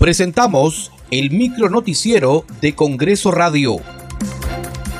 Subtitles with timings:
[0.00, 3.76] Presentamos el micro noticiero de Congreso Radio.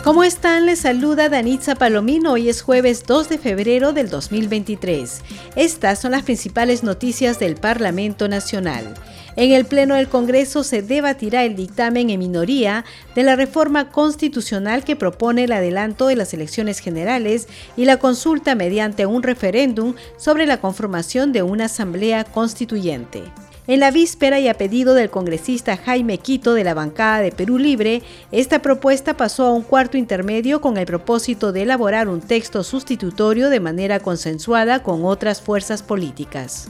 [0.04, 0.66] ¿Cómo están?
[0.66, 2.32] Les saluda Danitza Palomino.
[2.32, 5.22] Hoy es jueves 2 de febrero del 2023.
[5.56, 8.92] Estas son las principales noticias del Parlamento Nacional.
[9.36, 14.84] En el Pleno del Congreso se debatirá el dictamen en minoría de la reforma constitucional
[14.84, 20.44] que propone el adelanto de las elecciones generales y la consulta mediante un referéndum sobre
[20.44, 23.22] la conformación de una asamblea constituyente.
[23.70, 27.56] En la víspera y a pedido del congresista Jaime Quito de la bancada de Perú
[27.56, 28.02] Libre,
[28.32, 33.48] esta propuesta pasó a un cuarto intermedio con el propósito de elaborar un texto sustitutorio
[33.48, 36.68] de manera consensuada con otras fuerzas políticas.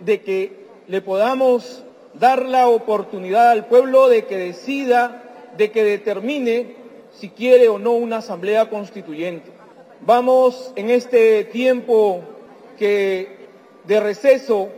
[0.00, 1.84] De que le podamos
[2.14, 6.74] dar la oportunidad al pueblo de que decida, de que determine
[7.12, 9.52] si quiere o no una asamblea constituyente.
[10.00, 12.22] Vamos en este tiempo
[12.76, 13.46] que
[13.86, 14.70] de receso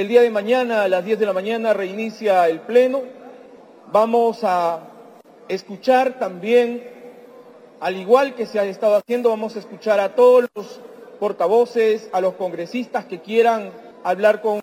[0.00, 3.02] el día de mañana a las 10 de la mañana reinicia el Pleno.
[3.90, 4.80] Vamos a
[5.48, 6.84] escuchar también,
[7.80, 10.80] al igual que se ha estado haciendo, vamos a escuchar a todos los
[11.18, 13.72] portavoces, a los congresistas que quieran
[14.04, 14.62] hablar con,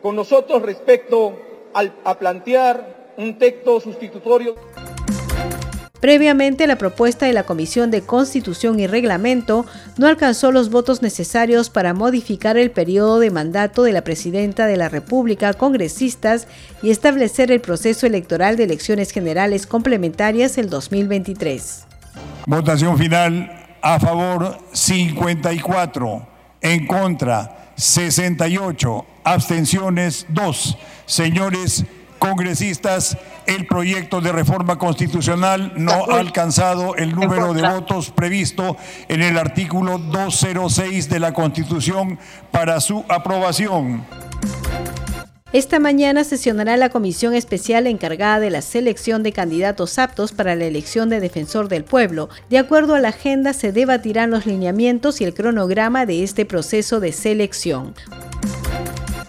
[0.00, 1.36] con nosotros respecto
[1.74, 4.54] a plantear un texto sustitutorio.
[6.00, 9.66] Previamente, la propuesta de la Comisión de Constitución y Reglamento
[9.98, 14.78] no alcanzó los votos necesarios para modificar el periodo de mandato de la Presidenta de
[14.78, 16.46] la República, congresistas
[16.82, 21.84] y establecer el proceso electoral de elecciones generales complementarias el 2023.
[22.46, 26.28] Votación final a favor 54,
[26.62, 30.78] en contra 68, abstenciones 2.
[31.04, 31.84] Señores
[32.20, 38.76] congresistas, el proyecto de reforma constitucional no ha alcanzado el número de votos previsto
[39.08, 42.20] en el artículo 206 de la Constitución
[42.52, 44.04] para su aprobación.
[45.52, 50.64] Esta mañana sesionará la comisión especial encargada de la selección de candidatos aptos para la
[50.64, 52.28] elección de defensor del pueblo.
[52.50, 57.00] De acuerdo a la agenda, se debatirán los lineamientos y el cronograma de este proceso
[57.00, 57.94] de selección.